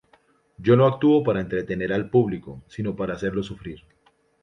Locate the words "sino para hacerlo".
2.67-3.43